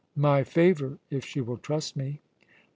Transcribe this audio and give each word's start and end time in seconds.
"My 0.15 0.43
favour, 0.43 0.97
if 1.11 1.23
she 1.23 1.41
will 1.41 1.57
trust 1.59 1.95
me." 1.95 2.21